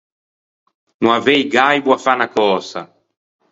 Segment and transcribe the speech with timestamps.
[1.03, 2.81] No avei gaibo à fâ unna cösa.